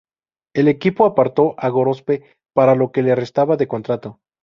[0.55, 2.23] El equipo apartó a Gorospe
[2.55, 4.19] para lo que le restaba de contrato.